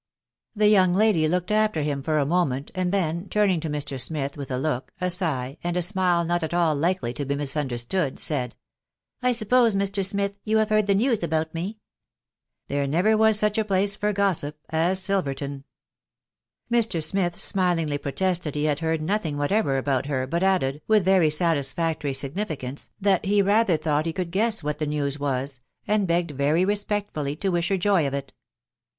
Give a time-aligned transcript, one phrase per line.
[0.55, 4.01] The young lady looked after him for a moment, and then, turning to Mr.
[4.01, 7.35] Smith with a look, a sigh, and a smile not at all likely to he
[7.35, 8.55] misunderstood, said,
[9.21, 10.03] —"I suppose, Mr.
[10.03, 11.73] Smith, you have heard the news about me?•...
[12.67, 15.65] There never was such a place for gossip as Sil verton."
[16.71, 17.03] Mr.
[17.03, 21.29] Smith smilingly protested he had heard nothing what ever about her, but added, with very
[21.29, 26.31] satisfactory significance, that he rather thought he could guess what the news was, and begged
[26.31, 28.33] very respectfully to wish her joy of it.